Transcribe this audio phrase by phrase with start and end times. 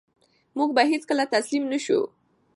[0.57, 1.99] موږ به هېڅکله تسلیم نه شو.